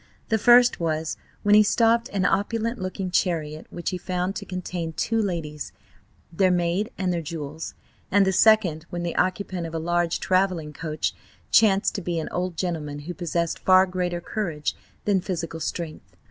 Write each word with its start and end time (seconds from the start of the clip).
The 0.29 0.39
first 0.39 0.79
was 0.79 1.15
when 1.43 1.53
he 1.53 1.61
stopped 1.61 2.09
an 2.09 2.25
opulent 2.25 2.79
looking 2.79 3.11
chariot, 3.11 3.67
which 3.69 3.91
he 3.91 3.99
found 3.99 4.35
to 4.37 4.47
contain 4.47 4.93
two 4.93 5.21
ladies, 5.21 5.73
their 6.33 6.49
maid 6.49 6.89
and 6.97 7.13
their 7.13 7.21
jewels, 7.21 7.75
and 8.09 8.25
the 8.25 8.33
second 8.33 8.87
when 8.89 9.03
the 9.03 9.15
occupant 9.15 9.67
of 9.67 9.75
a 9.75 9.77
large 9.77 10.19
travelling 10.19 10.73
coach 10.73 11.13
chanced 11.51 11.93
to 11.93 12.01
be 12.01 12.17
an 12.19 12.29
old 12.31 12.57
gentleman 12.57 13.01
who 13.01 13.13
possessed 13.13 13.59
far 13.59 13.85
greater 13.85 14.19
courage 14.21 14.75
than 15.05 15.21
physical 15.21 15.59
strength. 15.59 16.15